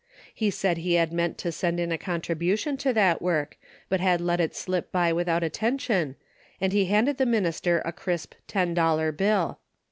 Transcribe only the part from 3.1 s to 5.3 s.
work, but had let it slip by